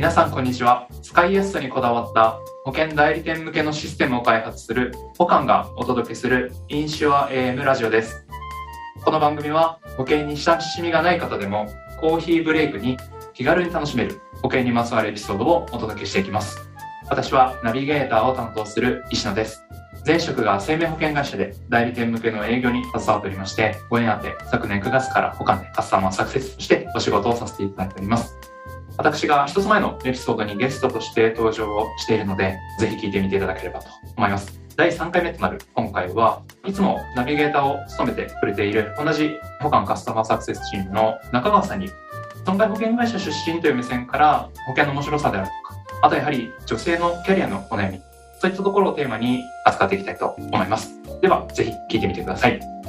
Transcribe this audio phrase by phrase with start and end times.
[0.00, 0.88] 皆さんこんにちは。
[1.02, 8.24] 使いやすさにこだわった保険代理店向けのシステムを開発する保管がお届けするインシュア AM ラジオです。
[9.04, 11.66] この番組は保険に親しみがない方でも
[12.00, 12.96] コーヒーブレイクに
[13.34, 16.56] 気軽に楽しめる保険にまつわるエピソードをお届けしていきます。
[17.10, 19.62] 私はナビゲーターを担当する石野です。
[20.06, 28.34] 前職が生命保険会社で代理店向けの営業に携わっておりましてご縁あって昨年9月から保管でカスタマーサクセスとしてお仕事をさせていただいております。
[29.00, 34.60] 私が一つ前のエピソードにゲストとして登場をしているので、ぜひ聞いてみていただければと思います。
[34.76, 39.30] 第3回目となる今回はいつもナビゲーターを務めてくれている同じ
[39.62, 41.88] 保管カスタマーサクセスチームの中川さんに
[42.44, 48.02] 損害保険会社出身という目線から保険の面白さであるとか、あとやはり女性のキャリアのお悩み、
[48.38, 50.90] そういったところをテーマに扱っていきたいと思います。
[51.22, 52.79] では、ぜひ聞いてみてください。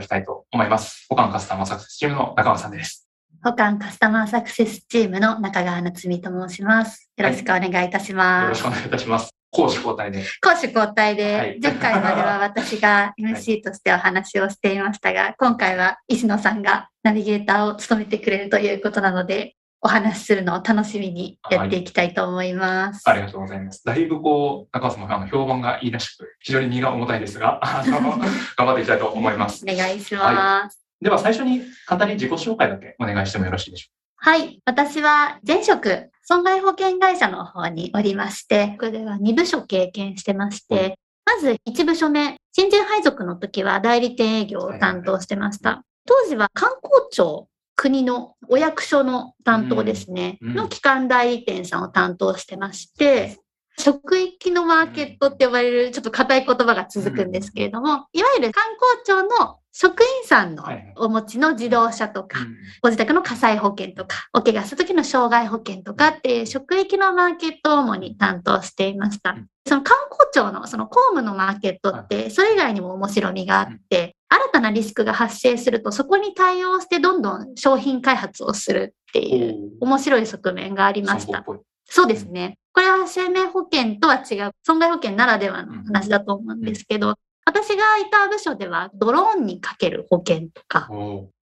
[0.00, 1.06] だきたいと思います。
[1.08, 3.06] 保管カスタマーサクセスチームの中川さんです。
[3.42, 7.10] 保管カスタマーサクセスチームの中川夏美と申します。
[7.16, 8.40] よろしくお願いいたします。
[8.40, 9.30] はい、よろしくお願いいたします。
[9.50, 10.22] 攻守交代で。
[10.42, 23.02] 攻守交代で、はい、前回までは私が MC としてお話をしていましたが、今回は石野さんがナビゲーターを務めてくれるということなので、お話しするのを楽しみにやっていきたいと思います。
[23.08, 23.82] はい、ありがとうございます。
[23.84, 27.60] だいぶこう、中尾さんの評判がいいらしく、非常に荷が重たいですが、
[28.56, 29.64] 頑張っていきたいと思います。
[29.68, 31.04] お願いします、はい。
[31.04, 33.88] では最初に簡単に自己紹介だけお願いしてもよろしいでしょ
[34.20, 34.30] うか？
[34.32, 34.60] はい。
[34.66, 45.82] 私は前職、損害保険会社の方におりまして、これでは2部署経験してまして、まず1部署目、新人配属の時は代理店営業を担当してました。
[46.06, 47.48] 当時は観光庁
[47.80, 53.38] 国のお役所の担当ですね、の機関代理店さんを担当してまして、
[53.78, 58.64] 職域のマーケットって呼ばれるちょっと硬い言葉が続くんですけれども、いわゆる観
[59.02, 60.64] 光庁の職員さんの
[60.96, 62.40] お持ちの自動車とか、
[62.82, 69.38] ご自宅の火災保険とか、お怪我した時の障害保険とかっていう職域のマーケットを主に担当していました。
[69.66, 81.44] その観光庁のその公務のマーケットって、それ以外にも面白みがあって、新たなリスクが発生すると、そこに対応してどんどん商品開発をするっていう面白い側面がありました。
[81.84, 82.56] そうですね。
[82.72, 90.88] これは生命保険とは違う、損害保険ならではの話だと思うんですけど、私がいた部署ではドローンにかける保険とか、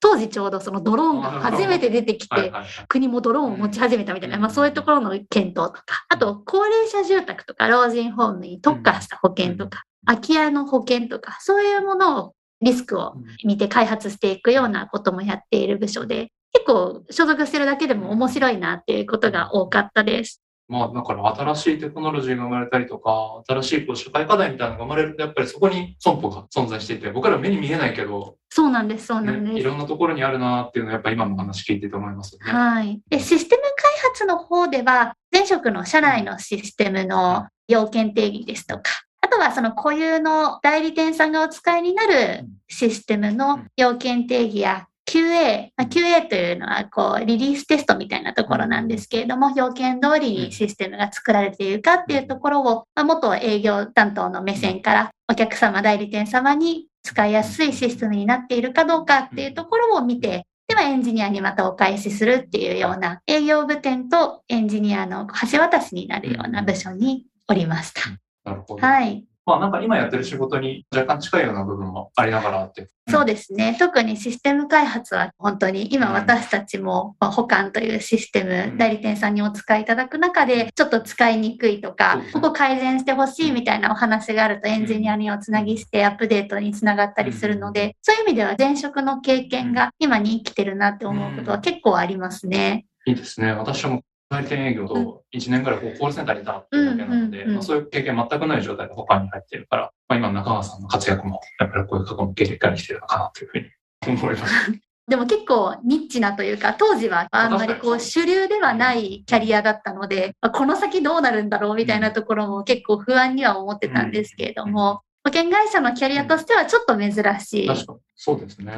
[0.00, 2.52] 当時ちょうどそのドローンが初めて出てきて、
[2.88, 13.14] 国もドローンを持ち始めたみたいな、まあそういうところの検討とか、あと高齢者住宅とか老人ホームに特化した保険とか、空き家の保険とか、そういうものをリスクを
[13.44, 20.42] 見て開発していくようなこともやっている部署で、結構所属してるだけでも面白いなっていうことが多かったです。
[20.68, 32.52] まあ、だから新しいテクノロジーが生まれたりとか、新しいこう社会課題みたいなのが生まれると、やっぱりそこに損保が存在していて、僕ら目に見えないけど、そうなんです、そうなんです、ね、いろんなところにあるなっていうのは、やっぱり今の話聞いてて思いますよね。
[32.52, 33.00] はい。
[33.10, 38.82] で、システム開発の方では、前職の社内のシステムの要件定義ですとか、
[39.22, 68.21] あとはその固有の代理店さんがお使いになるシステムの要件定義や QA、まあ、QA というのはこうリリーステストみたいなところなんですけれども、要件通りにシステムが作られているかっていうところを、まあ、元営業担当の目線からお客様、代理店様に使いやすいシステムになっているかどうかっていうところを見て、ではエンジニアにまたお返しするっていうような営業部店とエンジニアの橋渡しになるような部署におりました。
[68.44, 68.86] なるほど。
[68.86, 69.24] はい。
[69.44, 72.88] まあなんか今やってる仕事に若干近いような部分もありながらって。
[73.10, 73.76] そうですね。
[73.76, 92.86] 特にシステム開発は本当に今私たちも保管というシステム、代理店さんにお使いいただく中でちょっと使いにくいとか、ここ改善してほしいみたいなお話があるとエンジニアにおつなぎしてアップデートにつながったりするので、そういう意味では前職の経験が今に生きてるなって思うことは結構ありますね。
[93.06, 93.52] いいですね。
[93.52, 94.02] 私も
[94.32, 104.54] 代理店営業と1年ぐらいこうコールセンターにいたってだけなので、まあ、そういう経験全くない状態で他に入ってるから、まあ、今の中川さんの活躍も、やっぱりこういう過去の経験から来てるのかなというふうに思います。
[105.08, 117.68] でも結構ニッチなというか、当時はあんまりこう主流ではないキャリアだったので、この先どうなるんだろうみたいなところも結構不安には思ってたんですけれども、保険会社のキャリアとしてはちょっと珍しい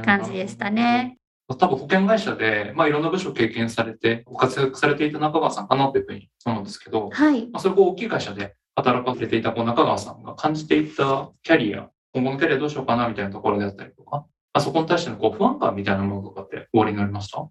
[0.04, 1.18] 感じでしたね。
[1.48, 7.42] 多分保険会社で、まあ、いろんな部署を経験されて、ご活躍されていた中川さんかなというふうに思うんですけど、はい。
[7.50, 17.46] まあ、それこう大きい会社で働かれていたこう中川さんが感じていたキャリア、今後のキャリアどうしようかなみたいなところであったりとか、あそこに対してのこう不安感みたいなものとかっておありになりました？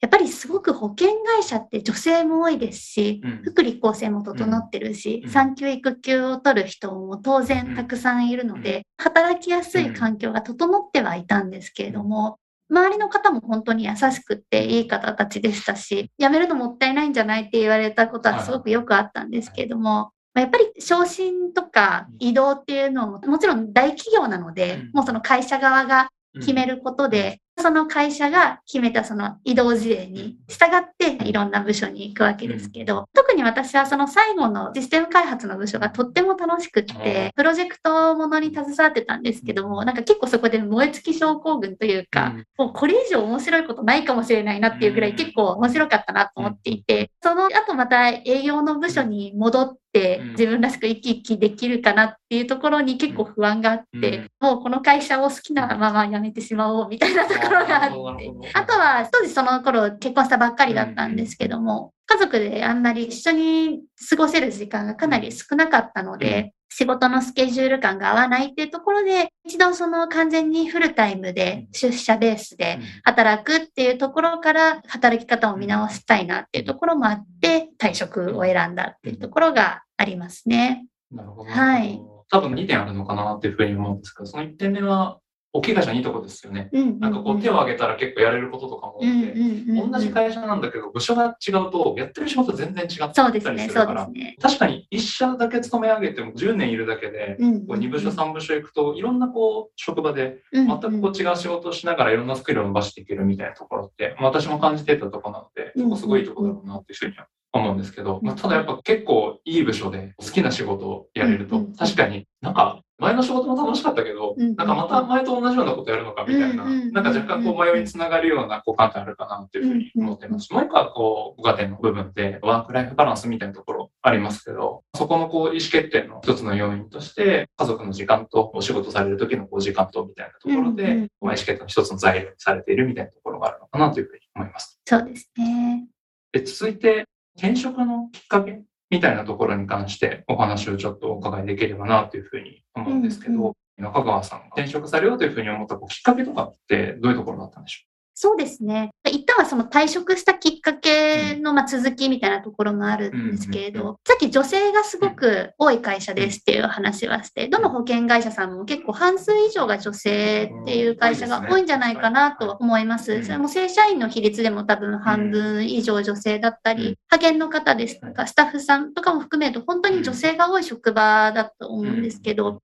[0.00, 3.42] やっぱりすごく保険会社って女性も多いですし、うん。
[3.44, 5.30] 福利厚生も整ってるし、うん。
[5.30, 12.38] 産休育休を取る人も当然たくさんいるので、働きやすい環境が整ってはいたんですけれども、
[12.70, 24.90] 周りの方も本当に優しくっていい方たちでしたし、辞めるのもったいないんじゃないって言われたことはすごくよくあったんですけれども、まあやっぱり昇進とか移動っていうのももちろん大企業なので、うん。
[24.94, 26.70] もうその会社側が決める。
[26.70, 49.89] ることで、その会社が決めたその移動事例に従っていろんな部署に行くわけですけど、特に私はその最後のシステム開発の部署がとっても楽しくって、プロジェクトものに携わってたんですけども、なんか結構そこで燃え尽き症候群というか、もうこれ以上面白いことないかもしれないなっていうぐらい結構面白かったなと思っていて、その後また営業の部署に戻って
[50.20, 50.30] うん。
[50.30, 58.30] 自分らしく生き生きできるかなっていうところに結構不安があって、もうこの会社を好きなまま辞めてしまおうみたいなところがあって。
[58.54, 80.86] あとは、当時その頃結婚したばっかりだったんですけども、家族であんまり一緒に過ごせる時間がかなり少なかったので、仕事のスケジュール感が合わないっていうところで、一度その完全にフルタイムで出社ベースで働くっていうところから働き方を見直したいなっていうところもあって、退職を選んだっていうところがありますね。
[81.10, 81.50] なるほど。
[81.50, 82.00] はい。
[82.30, 85.18] 多分2点あるのかなっていうふうに思うんですけど、その1点目は、
[85.52, 86.68] 大きい会社にいいとこですよね。
[86.72, 94.36] うんなんかこう手を挙げたら結構やれることとかも多くて、同じ会社なんだけど、部署が違うと、やってる仕事全然違ったりするから、ですね。
[94.40, 114.54] 確かに一社だけ勤め上げても10年いるだけで、うんこう2部署、3部署行くと、いろんなこう職場で全全くこう違う仕事をしながらいろんなスキルを伸ばしていけるみたいなところって、まあ私も感じてたところなので、すごいところだろうなっていうふうには思うんですけど、まあ、ただやっぱ結構いい部署で好きな仕事をやれると確かになんか前の仕事も楽しかったけど、うん。
[114.54, 120.46] なんかまた前と同じようなことやるのかみたいな、なんか若干こう迷いにつながるようなこう観点あるかなっていうふうに思ってます。
[120.46, 134.80] し、もう一個はこう、ご家庭の部分でワークライフバランスみたいなところありますけど、そこのこう意思決定の一つの要因として、家族の時間とお仕事される時のこう時間とみたいなところで、うん意思決定の一つの材料にされているみたいなところがあるのかなというふうに思います。
[134.84, 135.86] そうですね。
[136.32, 137.06] で続いて、
[137.40, 138.60] 転職のきっかけ
[138.90, 148.90] みたいなところに関してお話をちょっとお伺いできればなというふうに思うんですけど、うん中川さんが転職されようというふうに思ったきっかけとかってどういうところだったんでしょそうですね。
[149.06, 163.24] 一旦はその退職したきっかけのまあ続きみたいなところもあるんですけれど、さっき女性がすごく多い会社ですっていう話はして、どの保険会社さんも結構半数以上が女性っていう会社が多いんじゃないかなと思います。
[163.24, 166.76] それも正社員の比率でも多分半分以上女性だったうん。
[166.76, 172.60] り、派遣の方ですとか、スタッフさんとかも含めると本当に女性が多い職場だと思うんですけど、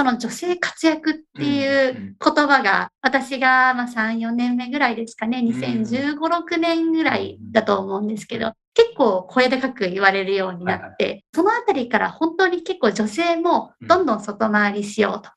[0.00, 2.16] その女性活躍っていう言
[2.46, 15.34] 葉が、私がまあ3、4年目ぐらいですかね、2015、6年ぐらいだと思うんですけど、結構声高く言われるようになって、そのあたりから本当に結構女性もどんどん外回りしようとか、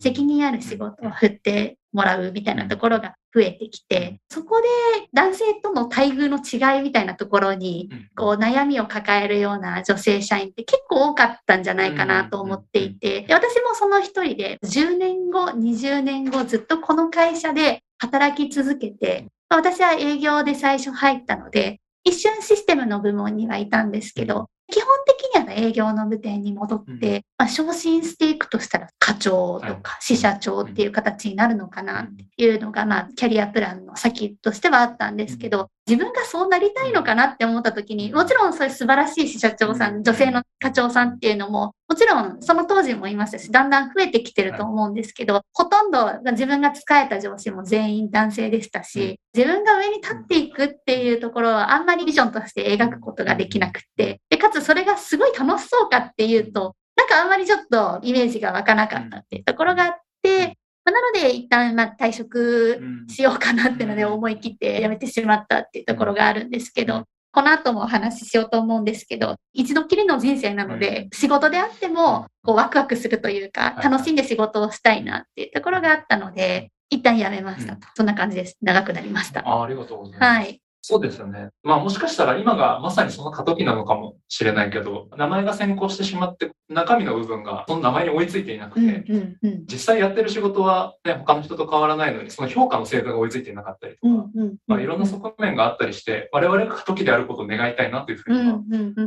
[0.00, 4.68] 責任ある仕事を振ってもらうみたいなところが増えてきて、そこで
[5.14, 77.88] 男性との待遇の違いみたいなところに、こう悩みを抱えるような女性社員って結構多かったんじゃないかなと思っていて、で私もその一人で10年後、20年後ずっとこの会社で働き続けて、私は営業で最初入ったので、一瞬システムの部門にはいたんですけど、基本的には営業の部店に戻って、まあ、昇進していくとしたら課長とか支社長っていう形になるのかなっていうのが、まあ、キャリアプランの先としてはあったんですけど、自分がそうなりたいのかなって思った時に、もちろんそういう素晴らしい支社長さん、女性の課長さんっていうのも、もちろんその当時もいましたし、だんだん増えてきてると思うんですけど、ほとんど自分が仕えた上司も全員男性でしたし、自分が上に立っていくっていうところはあんまりビジョンとして描くことができなくって、で、かつそれがすごい楽しそうかっていうと、なんかあんまりちょっとイメージが湧かなかったっていうところがあって、まあなので一旦まあ退職しようかなっていうので思い切って辞めてしまったっていうところがあるんですけど、この後もお話ししようと思うんですけど、一度きりの人生なので、仕事であってもこうワクワクするというか、楽しんで仕事をしたいなっていうところがあったので、一旦辞めましたと。
[77.94, 78.56] そんな感じです。
[78.62, 79.40] 長くなりました。
[79.44, 80.30] あありがとうございます。
[80.30, 80.60] はい。
[80.88, 81.48] そうですよね。
[81.64, 89.64] まあもしかしたら今がまさにその過渡期なのかもしれないけど、名前が先行してしまって、中身の部分がその名前に追いついていなくて、うんうんうん。
[89.66, 98.60] 実際やってる仕事は、ね、他の人と変わらないのに、その評価の精度が追いついていなかったりとか、うんうんまあ、いろんな側面があったりして、我々が過渡期であることを願いたいなというふうには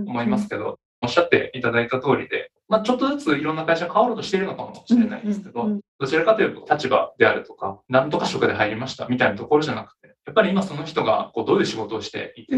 [0.05, 9.98] 思いますけど、おっしゃっていただいた通りで、まあ、ちょっとずついろんな会社変わろうとしているのかもしれないですけど、うんうんうんどちらかというと立場であるとか、なんとか職で入りましたみたいなところじゃなくて、
[10.29, 12.55] やっぱり今その人がこうどういう仕事をしていて、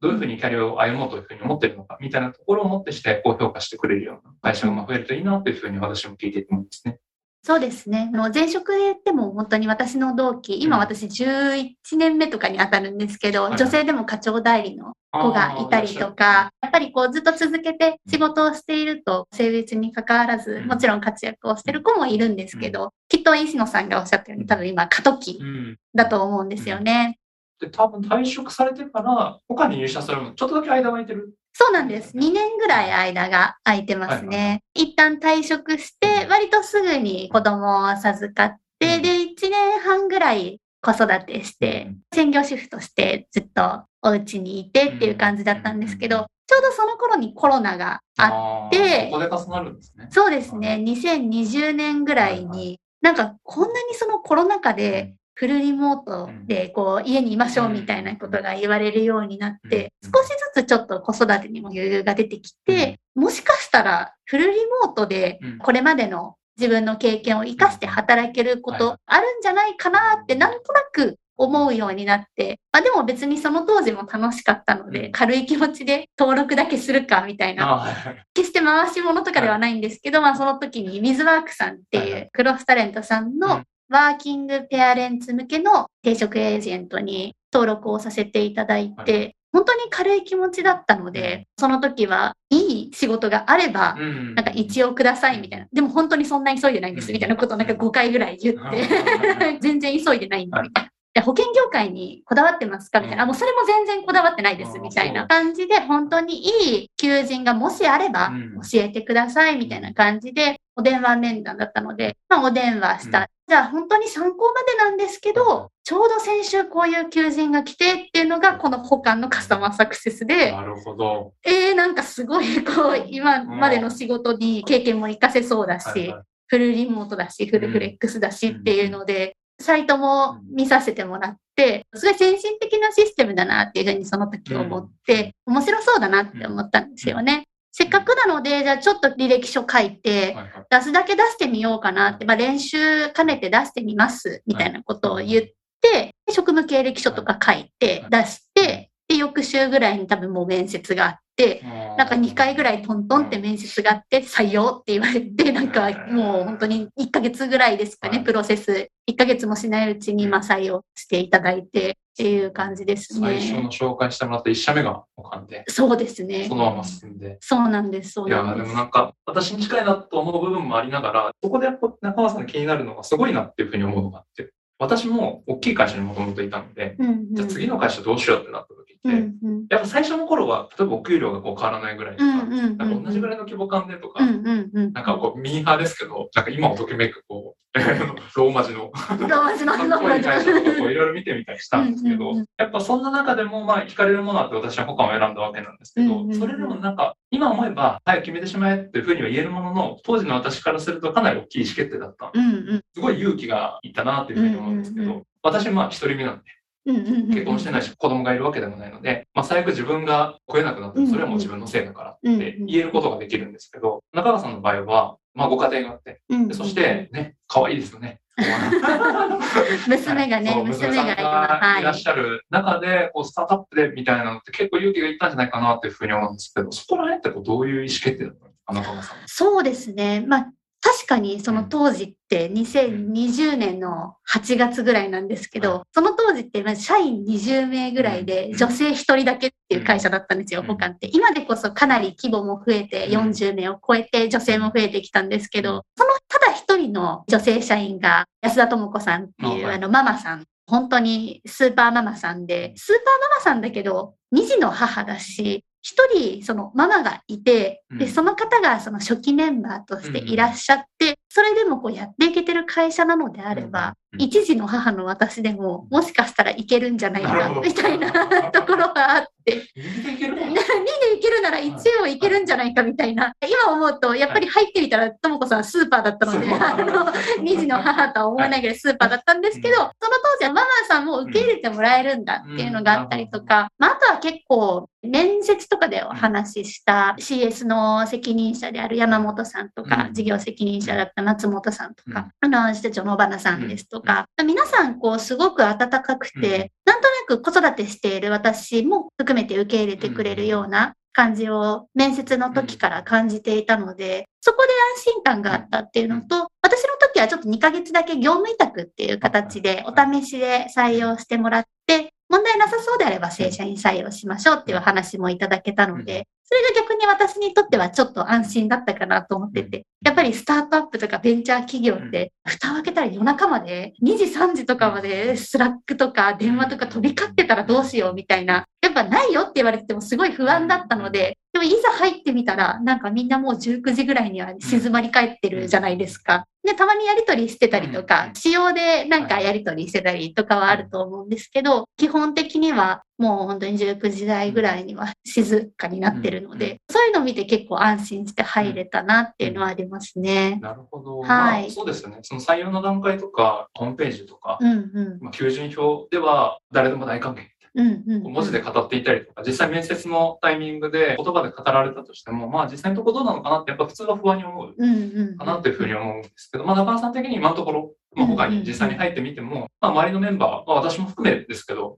[0.00, 7.00] どういうふうにキャリアを歩もうというふうに思っているのかみたいなところをもってしてこう評価してくれるような会社がまあ増えるといいなというふうに私も聞いていて思うんですね。
[7.42, 8.08] そうですね。
[8.12, 20.66] もう前職で言っても本当に私の同期、今うん私11年目とかに当たるんですけど、はい女性でも課長代理の子がいたりとか、やっぱりこうずっと続けて仕事をしていると、性別に関わらず、うん。
[20.66, 27.18] もちろん活躍をしてる子もいるんですけど、きっと石野さんがおっしゃったように多分今過渡期うん、だと思うんですよね。
[27.60, 31.34] で多分退職されてから他に入社するのちょっとだけ間が空いてる？
[31.52, 32.16] そうなんです。
[32.16, 34.62] 2年ぐらい間が空いてますね。
[34.74, 39.02] 一旦退職して、割とすぐに子供を授かって、うん。
[39.02, 50.08] で、1年半ぐらい子育てして、専業主婦としてずっとお家にいてっていう感じだったんですけうんど、ちょうどその頃にコロナがあっあてーそこで重なるんですね。
[50.10, 60.10] そうですね、2020年ぐらいに、なんかこんなにそのコロナ禍で、フルリモートでこう家にいましょうみたいなことが言われるようになって、うん。
[60.12, 65.58] 少しずつちょっと子育てにも余裕が出てきて、もしかしたらフルリモートでうん。
[65.58, 75.12] これまでの自分の経験を生かして働けることあるんじゃないかなってなんとなく思うようになって、まあ、でも別にその当時も楽しかったので、うん。
[75.12, 77.86] 軽い気持ちで登録だけするかみたいな。
[78.34, 83.38] 決して回し物とかではないんですけど、まあその時に水ワークさんってはいうクロスタレントさんうん。
[83.38, 94.34] のワーキングペアレンツ向けの定職エージェントに登録をさせていただいて、本当に軽い気持ちだったので、その時はいい仕事があれば、うん。
[94.34, 95.66] なんか一応くださいみたいな。
[95.72, 98.88] でも本当にそんな急いでないんですみたいなことをなんか5回ぐらい言って、
[99.60, 100.90] 全然急いでないんだみたいな。
[101.20, 103.00] で保険業界にこだわってますか？
[103.00, 103.24] みたいな。
[103.24, 108.60] あもうそれも全然こだわってないですみたいな感じで、本当にいい求人がもしあればうん。
[108.60, 113.20] 教えてくださいみたいな感じで、お電話面談だったので、まあお電話した。
[113.20, 113.26] うん。
[113.48, 121.32] じゃあ本当に参考までなんですけど、ちょうど先週こういう求人が来てっていうのがこの保管のカスタマーサクセスで、なるほど。
[121.44, 126.22] えー、なんかすごいこう今までの仕事に経験も活かせそうだし、はいはい。
[126.50, 137.48] フルリモートだし、フルフレックスだしっていうので、サイトも見させてもらって、すごい先進的なシステムだなっていうふうにその時思って、面白そうだなって思ったんですよね。
[137.72, 140.36] せっかくなので、じゃあちょっと履歴書書いて、
[140.70, 151.62] 出すだけ出してみようかなって、まあ、練習兼ねて出してみますみたいなことを言って、で職務経歴書とか書いて出して、で、翌週ぐらいに多分もう面接があって、
[151.96, 158.90] なんか2回ぐらいトントンって面接があって採用って言われて、なんかもう本当に1ヶ月ぐらいですかね、はいプロセス。
[159.08, 163.68] 1ヶ月もしないうちにまあ採用していただいてっていう感じです最初のね。
[163.70, 166.54] 紹介してもらった1社目が保管で、そうですねそ。
[166.54, 167.38] のまま進んで。
[167.40, 168.70] そうなんです、そういやーでなんです。
[168.72, 177.34] もなんか、私に近いなと思う部分もありながら、そこでやっぱ中川さんが気になるのがすごいなっていうふうに思うのがあって、私も大きい会社にもともといたので、うんうん。
[177.34, 179.66] じゃあ次の会社どうしようってなった時って、うんうん。
[179.68, 182.76] やっぱ最初の頃は、例えばお給料がこう変わらないぐらいとか、うんうんうんうん。
[182.76, 184.92] なんか同じぐらいの規模感でとか、うんうんうん。
[184.92, 187.58] なんかこうミーハーですけど、なんか今をときめくこう、
[188.36, 189.72] ローマ字のローマ字の。
[189.72, 196.38] かっこいい会社とかいろいろ見てみたりしたんですけどうんうんうん、やっぱそんな中でもまあ惹かれるものあって私は他を選んだわけなんですけどうんうんう、ん。
[196.38, 202.30] それでもなんか今思えば早く決めてしまえっていうふうには言えるものの、当時の私からするとかなり大きい意思決定だった。
[202.32, 206.44] うんうんすごい勇気がいったなっていうふうに思うんですけうんうんうど、私まあ一人身なんで。
[206.88, 218.20] 結婚してないし子供がいるわけでもないので、まあ最悪自分が食えなくなってもそれはもう自分のせいだからって言えることができるんですけど、中川さんの場合は、まあご家庭があって、そしてね、可愛いですよね。
[219.88, 221.94] 娘がね、そう娘がいらっはい。
[221.98, 229.22] しゃる中で、こうスタートアップでみたいなのって結構勇気がいったんじゃないかなっていうふうに思うんですけど、そこら辺ってこうどういう意思決定だったんですか、中川さんは。
[229.26, 230.24] そうですね。
[230.26, 230.46] まあ、
[230.80, 238.56] 確かにその当時って2020年の8月ぐらいなんですけはど、その当時ってまあ社員20名ぐらいでうん。
[238.56, 240.66] 女性1人だけっていう会社だったんですよ、うん。
[240.66, 241.08] 保管って。
[241.12, 243.30] 今でこそかなり規模も増えてうん。
[243.30, 250.44] 40名を超えて女性も増えてきたんですけど、そのただ一人の女性社員が安田智子さんっていうあのママさん。
[250.68, 258.08] 本当にスーパーママさんで、スーパーママさんだけど、2児の母だし、一人そのママがいて、で、うん。
[258.08, 268.10] その方がその初期メンバーとしていらっしゃって、それでもこうやっていけてる会社なのであれば、一児の母の私でも、もしかしたらいけるんじゃないか、みたいな
[268.50, 277.12] ところがあって、2でいける？2でいけるなら1をいけるんじゃないかみたいな、今思うと、やっぱり入ってみたら、ともこさんスーパーだったので、あの、
[277.44, 279.92] 2児の母とは思えないぐらいスーパーだったんですけど、その
[280.22, 336.46] 当時はママさんも受け入れてもらえるんだっていうのがあったりとか、まあ、あとは結構、面接とかでお話しした CS の責任者である山本さんとか、事業責任者だった松本さんとか、あの、施設長の小花さんですとか、皆さん、こう、すごく温かくて、なんとなく子育てしている私も含めて受け入れてくれるような感じを面接の時から感じていたので、そこで安心感があったっていうのと、私の時はちょっと2ヶ月だけ業務委託っていう形でお試しで採用してもらって、問題なさそうであれば正社員採用しましょうっていう話もいただけたので、それが逆に私にとってはちょっと安心だったかなと思ってて、やっぱりスタートアップとかベンチャー企業って、蓋を開けたら夜中まで、2時3時とかまで Slack とか電話とか飛び交ってたらどうしようみたいな、やっぱないよって言われてもすごい不安だったので、でもいざ入ってみたら、なんかみんなもう19時ぐらいには静まり返ってるじゃないですか。
[336.62, 349.87] で、たまにやりとりしてたりとか、私用でなんかやりとりしてたりとかはあると思うんですけど、基本的にはもう本当に19時台ぐらいには静かになってるので、そういうのを見て結構安心して入れたなっていうのはあります
[350.20, 350.58] ね。
[350.60, 351.20] なるほど。
[351.20, 352.18] はい、そうですよね。
[352.22, 357.38] その採用の段階とか、ホームページとか、うんうんまあ、求人票では誰でも大歓迎
[357.78, 371.96] うんうん、文字で語っていたりとか、実際面接のタイミングで言葉で語られたとしても、まあ実際のところどうなのかなってやっぱ普通は不安に思うかなというふうに思うんですけど、まあ中川さん的に今のところ、まあ、他に実際に入ってみても、まあ周りのメンバー、まあ私も含めですけど、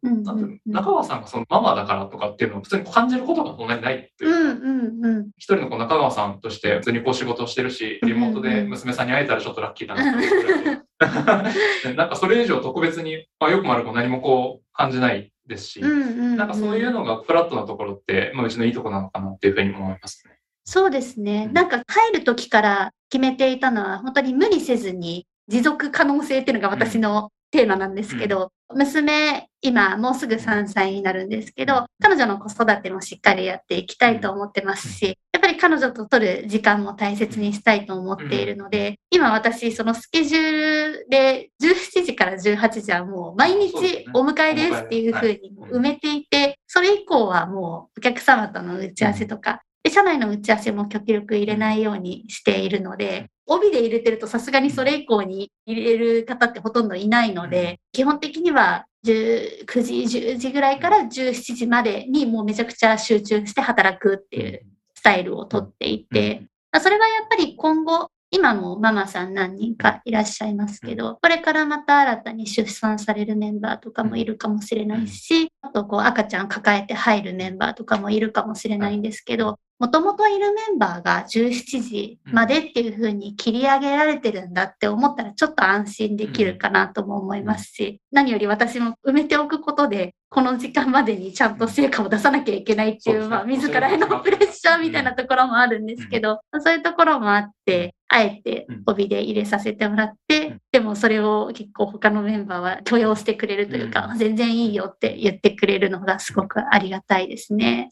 [0.66, 5.32] 中川さんがそのママだからとかっていうのを普通に感じることがそんなにないという。
[5.38, 10.84] 一人のこう中川さんとして普通にこう仕事をしてるし、リモートで娘さんに会えたらちょっとラッキーだな
[11.96, 20.38] なんかそれ以上特別に、まあ、よくも悪くも何もこう感じないですし、なんかそういうのがフラットなところって、まあ、うちのいいとこなのかなっていうふうに思いますね。
[20.64, 21.48] そうですね。
[21.52, 35.18] なんか入る時から決めていたのは、本当に無理せずに持続可能性っていうのが私のテーマなんですけど、娘、今もうすぐ3歳になるんですけど、彼女の子育てもしっかりやっていきたいと思ってますし、
[35.50, 40.52] り彼女と取る時間も大切にしたいと思っているので、今私、そのスケジュー
[40.92, 64.62] ルで17時から18時はもう毎日お迎えですっていうふうに埋めていて、それ以降はもうお客様との打ち合わせとか、で、社内の打ち合わせも極力入れないようにしているので、帯で入れてるとさすがにそれ以降に入れる方ってほとんどいないので、基本的には9時、10時ぐらいから17時までにもうめちゃくちゃ集中して働くっていう
[65.00, 66.42] スタイルをとっていて、
[66.78, 107.90] それはやっぱり今後、今もママさん何人かいらっしゃいますけど、これからまた新たに出産されるメンバーとかもいるかもしれないし、あとこう赤ちゃん抱えて入るメンバーとかもいるかもしれないんですけど、もともといるメンバーが17時までっていうふうに切り上げられてるんだって思ったらちょっと安心できるかなとも思いますし、何より私も埋めておくことで、この時間までにちゃんと成果を出さなきゃいけないっていう、まあ自らへのプレッシャーみたいなところもあるんですけど、そういうところもあって、あえて帯で入れさせてもらって、でもそれを結構他のメンバーは許容してくれるというか、全然いいよって言ってくれるのがすごくありがたいですね。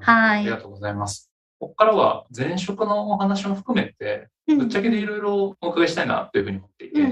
[0.00, 0.40] はい。
[0.40, 1.27] ありがとうございます。
[1.60, 7.02] ここからは前職のお話も含めて、ぶっちゃけでいろいろお伺いしたいなというふうに思っていて、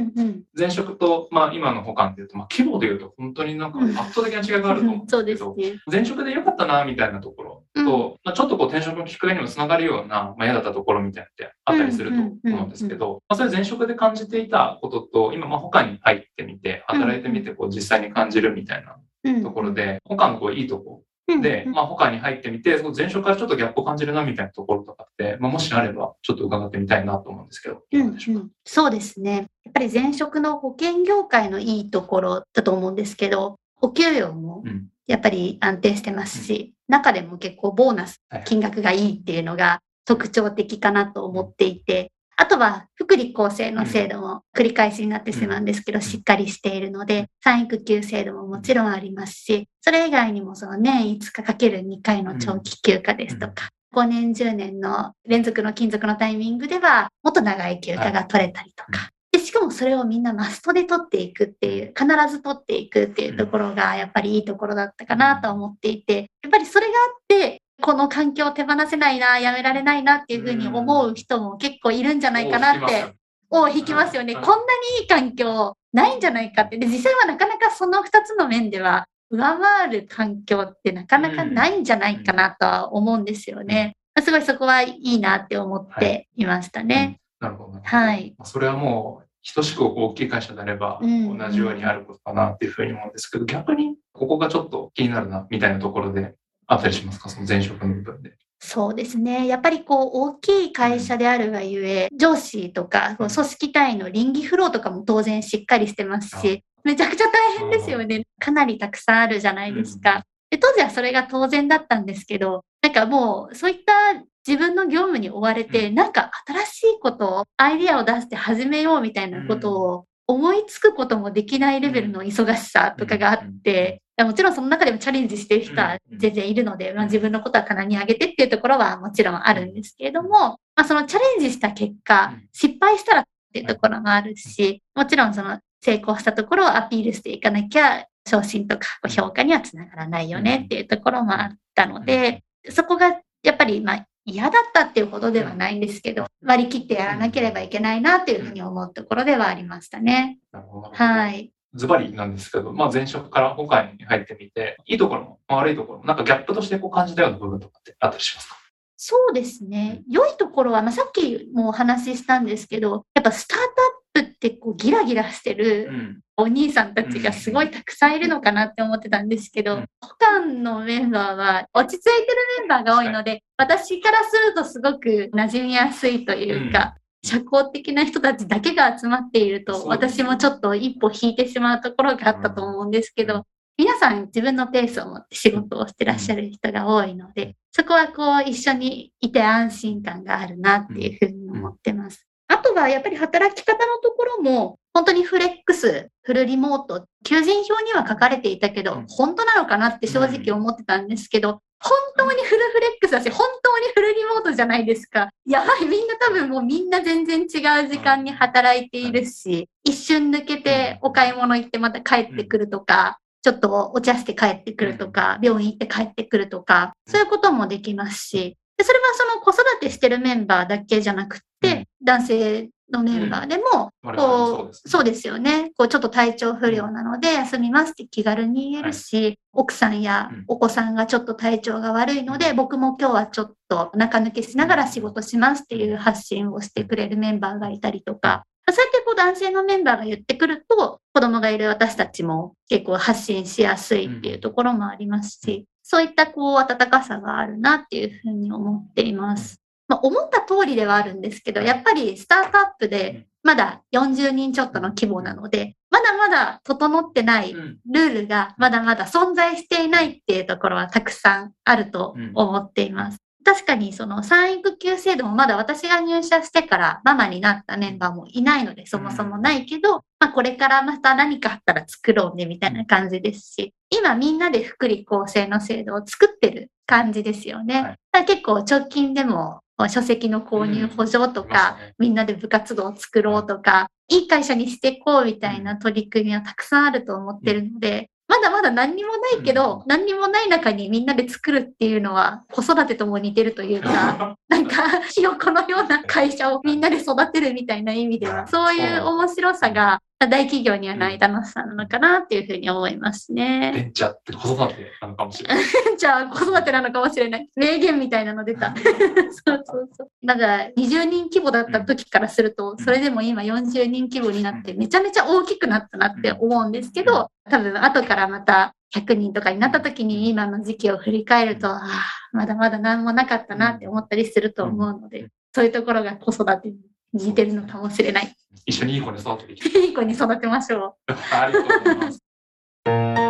[0.57, 29.49] 前職と、まあ、今の保管でいうと、まあ、規模でいうと本当になんか圧倒的な違いがあると思うんですけど、ね、前職で良かったなみたいなところと、うん、まあ、ちょっとこう転職のきっかけにもつながるような、まあ、嫌だったところみたいなってあったりすると思うんですけど、まあ、それ前職で感じていたことと、今、まあ、保管に入ってみて、働いてみて、こう実際に感じるみたいなところで、保管のこういいとこで、まあ、他に入ってみて、その前職からちょっとギャップを感じるなみたいなところとかって、まあ、もしあれば、ちょっと伺ってみたいなと思うんですけど、うん、うん、そうですね。
[29.65, 34.65] やっぱり前職の保険業界のいいところだと思うんですけど、お給料も
[35.07, 73.15] やっぱり安定してますし、うん、中でも結構ボーナス、金額がいいっていうのが特徴的かなと思っていて、あとは、福利厚生の制度も繰り返しになってしまうんですけど、しっかりしているので、産育休制度ももちろんありますし、それ以外にもその年5日かける2回の長期休暇ですとか、5年、10年の連続の勤続のタイミングでは、もっと長い休暇が取れたりとか、でしかもそれをみんなマストで取っていくっていう、必ず取っていくっていうところが、やっぱりいいところだったかなと思っていて、やっぱりそれがあって、この環境を手放せないな、やめられないなっていうふうに思う人も結構いるんじゃないかなって、
[73.51, 74.35] を引きますよね。
[74.35, 74.61] こんなに
[75.03, 76.79] いい環境ないんじゃないかって。
[76.79, 83.97] で、実際はなかなかその2つの面では上回る環境ってなかなかないんじゃないかなとは思うんですよね。
[84.23, 87.21] すごいそこはいいなって思っていましたね。
[87.41, 87.81] なるほど。
[87.83, 88.35] はい。
[88.45, 96.35] それはもう、等しく大きい会社であれば、うん同じようにあることかなっていうふうに思うんですけど、逆に、ここがちょっと気になるな、みたいなところで
[96.67, 97.29] あったりしますか？
[97.29, 98.35] その前職の部分で。
[98.59, 99.47] そうですね。
[99.47, 108.25] やっぱりこう、大きい会社であるがゆえ、上司とか、組織単位の倫理フローとかも当然しっかりしてますし、めちゃくちゃ大変ですよね。
[108.39, 110.25] かなりたくさんあるじゃないですか。
[110.51, 150.39] で当時はそれが当然だったんですけど、なんかもう、そういった自分の業務に追われて、なんか新しいことを、アイディアを出して始めようみたいなことを思いつくこともできないレベルの忙しさとかがあって、もちろんその中でもチャレンジしてる人は全然いるので、まあ、自分のことは棚に上げてっていうところはもちろんあるんですけれども、まあ、そのチャレンジした結果うん、失敗したらっていうところもあるし、もちろんその成功したところをアピールしていかなきゃ、昇進とか評価にはつながらないよねっていうところもあったので、そこがやっぱりまあ嫌だったっていうほどではないんですけど、割り切ってやらなければいけないなっていうふうに思うところではありましたね。
[150.53, 150.91] なるほど。
[150.93, 151.53] はい。
[151.75, 158.57] ズバリなんですけど、まあ前職から今回に入ってみて、いいところも悪いところも、なんかギャップとしてこう感じたような部分とかってあったりしますか？
[158.97, 160.03] そうですね。
[160.09, 166.21] 良いところは、まあ、さっきもお話ししたんですけど、やっぱスタートアップってこうギラギラしてるん。
[166.39, 183.29] お兄さんたちがすごいたくさんいるのかなって思ってたんですけどうん、他のメンバーは落ち着いてるメンバーが多いので、私からするとすごく馴染みやすいというか、社交的な人たちだけが集まっていると、私もちょっと一歩引いてしまうところがあったと思うんですけうん。
[183.29, 183.47] ど、
[183.79, 192.27] 皆さん自分のペースを持って仕事をしてらっしゃる人が多いので、そこはこう一緒にいて安心感があるなっていうふうに思ってます。
[192.49, 199.07] あとはやっぱり働き方のところも、本当にフレックス、フルリモート、求人票には書かれていたけど、うん。
[199.09, 205.29] 本当なのかなって正直思ってたんですけど、本当にフルフレックスだし、本当にフルリモートじゃないですか。
[205.47, 225.73] やばい、みんな多分もうみんな全然違う時間に働いているし、一瞬抜けてお買い物行ってまた帰ってくるとか、ちょっとお茶して帰ってくるとか、病院行って帰ってくるとか、そういうこともできますし、でそれはその子育てしてるメンバーだけじゃなくって、男性のメンバーでも、我々もこう、そうですよね。
[225.77, 230.45] こう、ちょっと体調不良なので休みますって気軽に言えるし、奥さんやうん。
[230.47, 249.63] お子さんがちょっと体調が悪いので、僕も今日はちょっと中抜けしながら仕事しますっていう発信をしてくれるメンバーがいたりとか、そうやってこう男性のメンバーが言ってくると、子供がいる私たちも結構発信しやすいっていうところもありますし、そういったこう温かさがあるなっていうふうに思っています。
[249.87, 263.19] まあ、思った通りではあるんですけど、やっぱりスタートアップでまだ40人ちょっとの規模なので、まだまだ整ってないうんルールがまだまだ存在していないっていうところはたくさんあると思っています。
[263.47, 277.97] 確かにその産育休制度もまだ私が入社してからママになったメンバーもいないのでそもそもないけど、まあこれからまた何かあったら作ろうねみたいな感じですし、今みんなで福利厚生の制度を作ってる感じですよね。
[278.11, 278.25] はい。
[278.25, 284.25] 結構直近でも書籍の購入補助とうんか、みんなで部活動を作ろうとか、い。
[284.25, 289.83] い会社にしていこうみたいな取り組みはたくさんあると思ってるので、まだまだ何にもないけど、うん。
[289.87, 303.73] 何にもない中にみんなで作るっていうのは子育てとも似てるというか、 なんかひよこのような会社をみんなで育てるみたいな意味では、そういう面白さが大企業にはない楽しさなのかなっていうふうに思いますね。
[303.75, 305.65] ベンチャーって子育てなのかもしれない。
[305.99, 307.51] じゃあ子育てなのかもしれない。
[307.55, 308.75] 名言みたいなの出た。
[309.45, 310.09] そうそうそう。
[310.23, 321.91] なんか20人規模だった時からすると、それでも今40人規模になってめちゃめちゃ大きくなったなって思うんですけど、多分後からまた100人とかになった時に今の時期を振り返ると、ああ、
[322.33, 326.77] まだまだ何もなかったなって思ったりすると思うので、そういうところが子育てに
[327.17, 328.35] 似てるのかもしれない。
[328.65, 329.83] 一緒にいい子に育てていきたい。
[329.87, 331.13] いい子に育てましょう。
[331.33, 333.27] ありがとうございます。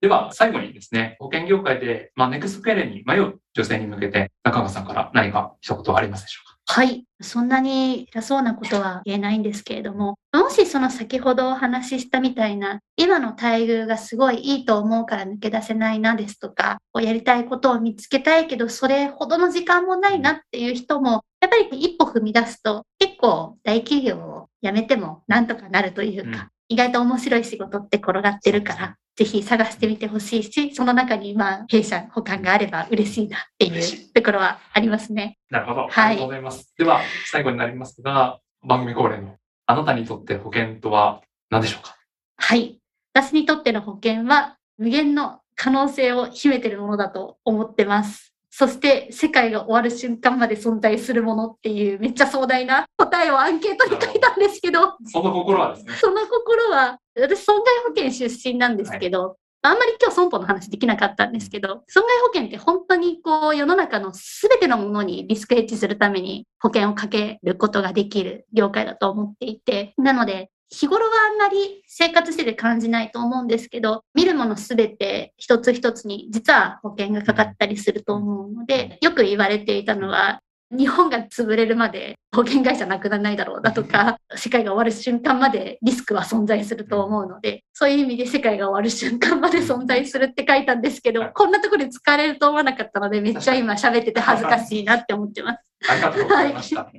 [0.00, 6.57] では、最後にですね、保険業界で、まあ、ネクストキャリアに迷う女性に向けて、中川さんから何か一言ありますでしょうか？
[6.70, 7.06] はい。
[7.22, 35.38] そんなに偉そうなことは言えないんですけれども、もしその先ほどお話ししたみたいな、今の待遇がすごいいいと思うから抜け出せないなですとか、やりたいことを見つけたいけど、それほどの時間もないなっていう人も、やっぱり一歩踏み出すと、結構大企業を辞めてもなんとかなるというか、意外と面白い仕事って転がってるから、ぜひ探してみてほしいし、その中にまあ弊社保管があれば嬉しいなっていうところはありますね。
[35.50, 35.88] なるほど。
[35.88, 36.72] はいありがとうございます。
[36.78, 39.34] では、最後になりますが、番組恒例の
[39.66, 41.96] あなたにとって保険とは何でしょうか？
[42.36, 42.78] はい。
[43.12, 48.32] 私にとっての保険は無限の可能性を秘めているものだと思ってます。
[48.58, 55.94] そして世界が終わる瞬間まで存在するものっていうめっちゃ壮大な答えをアンケートに書いたんですけど、 その心はですね。
[55.94, 95.60] その心は、私損害保険出身なんですけど、あんまり今日損保の話できなかったんですけど、損害保険って本当にこう世の中の全てのものにリスクヘッジするために保険をかけることができる業界だと思っていて、なので日頃はあんまり生活してて感じないと思うんですけど、見るもの全て一つ一つに実は保険がかかったりすると思うので、よく言われていたのは、日本が潰れるまで保険会社なくならないだろうだとか、世界が終わる瞬間までリスクは存在すると思うので、そういう意味で世界が終わる瞬間まで存在するって書いたんですけど、こんなところで使われると思わなかったので、めっちゃ今喋ってて恥ずかしいなって思ってます。
[95.88, 96.92] ありがとうございました。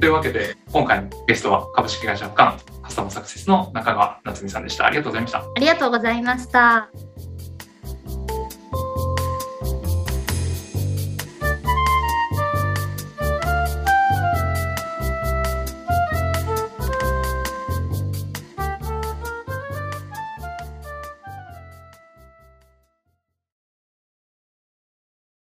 [0.00, 4.86] というわけで、今回のゲストは株式会社カンカスタマーサクセスの中川夏美さんでした。
[4.86, 5.38] ありがとうございました。
[5.38, 6.88] ありがとうございました。